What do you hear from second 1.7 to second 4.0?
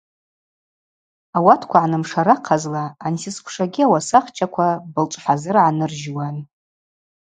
гӏанымшара ахъазла ансисквшагьи